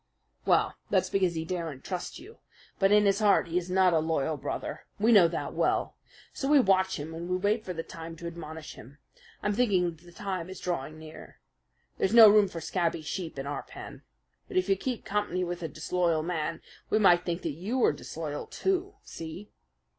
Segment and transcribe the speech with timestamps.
[0.47, 2.39] "Well, that's because he daren't trust you.
[2.79, 4.87] But in his heart he is not a loyal brother.
[4.99, 5.95] We know that well.
[6.33, 8.97] So we watch him and we wait for the time to admonish him.
[9.43, 11.39] I'm thinking that the time is drawing near.
[11.99, 14.01] There's no room for scabby sheep in our pen.
[14.47, 17.93] But if you keep company with a disloyal man, we might think that you were
[17.93, 18.95] disloyal, too.
[19.03, 19.51] See?"